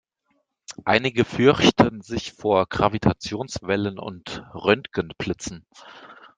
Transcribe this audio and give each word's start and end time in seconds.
Einige 0.83 1.23
fürchten 1.25 2.01
sich 2.01 2.33
vor 2.33 2.65
Gravitationswellen 2.67 3.99
und 3.99 4.41
Röntgenblitzen. 4.55 5.67